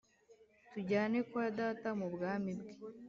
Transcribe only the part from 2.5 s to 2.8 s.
bwe: